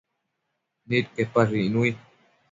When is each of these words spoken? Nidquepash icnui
Nidquepash 0.87 1.51
icnui 1.61 1.89